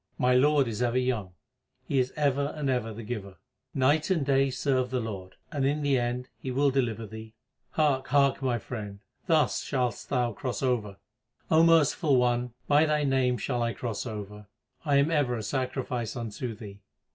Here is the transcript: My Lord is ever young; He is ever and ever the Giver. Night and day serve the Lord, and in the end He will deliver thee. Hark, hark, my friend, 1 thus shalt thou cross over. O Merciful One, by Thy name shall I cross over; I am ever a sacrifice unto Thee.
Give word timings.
My 0.17 0.33
Lord 0.33 0.67
is 0.67 0.81
ever 0.81 0.97
young; 0.97 1.33
He 1.87 1.99
is 1.99 2.11
ever 2.15 2.51
and 2.55 2.71
ever 2.71 2.91
the 2.91 3.03
Giver. 3.03 3.35
Night 3.75 4.09
and 4.09 4.25
day 4.25 4.49
serve 4.49 4.89
the 4.89 4.99
Lord, 4.99 5.35
and 5.51 5.63
in 5.63 5.83
the 5.83 5.99
end 5.99 6.27
He 6.39 6.49
will 6.49 6.71
deliver 6.71 7.05
thee. 7.05 7.35
Hark, 7.73 8.07
hark, 8.07 8.41
my 8.41 8.57
friend, 8.57 9.01
1 9.27 9.27
thus 9.37 9.61
shalt 9.61 10.07
thou 10.09 10.33
cross 10.33 10.63
over. 10.63 10.97
O 11.51 11.63
Merciful 11.63 12.15
One, 12.17 12.55
by 12.67 12.87
Thy 12.87 13.03
name 13.03 13.37
shall 13.37 13.61
I 13.61 13.73
cross 13.73 14.07
over; 14.07 14.47
I 14.83 14.95
am 14.95 15.11
ever 15.11 15.35
a 15.37 15.43
sacrifice 15.43 16.15
unto 16.15 16.55
Thee. 16.55 16.81